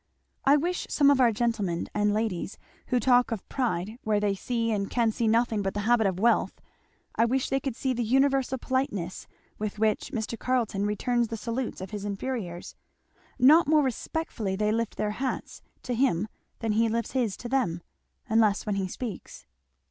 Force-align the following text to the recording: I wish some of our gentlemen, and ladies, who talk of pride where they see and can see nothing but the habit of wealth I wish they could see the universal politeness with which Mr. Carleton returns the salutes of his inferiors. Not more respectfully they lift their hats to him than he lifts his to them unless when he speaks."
I 0.45 0.57
wish 0.57 0.87
some 0.89 1.11
of 1.11 1.21
our 1.21 1.31
gentlemen, 1.31 1.87
and 1.93 2.11
ladies, 2.11 2.57
who 2.87 2.99
talk 2.99 3.31
of 3.31 3.47
pride 3.49 3.99
where 4.03 4.19
they 4.19 4.33
see 4.33 4.71
and 4.71 4.89
can 4.89 5.11
see 5.11 5.27
nothing 5.27 5.61
but 5.61 5.75
the 5.75 5.81
habit 5.81 6.07
of 6.07 6.19
wealth 6.19 6.59
I 7.17 7.25
wish 7.25 7.49
they 7.49 7.59
could 7.59 7.75
see 7.75 7.93
the 7.93 8.03
universal 8.03 8.57
politeness 8.57 9.27
with 9.59 9.77
which 9.77 10.11
Mr. 10.11 10.39
Carleton 10.39 10.87
returns 10.87 11.27
the 11.27 11.37
salutes 11.37 11.81
of 11.81 11.91
his 11.91 12.03
inferiors. 12.03 12.73
Not 13.37 13.67
more 13.67 13.83
respectfully 13.83 14.55
they 14.55 14.71
lift 14.71 14.97
their 14.97 15.11
hats 15.11 15.61
to 15.83 15.93
him 15.93 16.27
than 16.61 16.71
he 16.71 16.89
lifts 16.89 17.11
his 17.11 17.37
to 17.37 17.47
them 17.47 17.83
unless 18.27 18.65
when 18.65 18.77
he 18.77 18.87
speaks." 18.87 19.45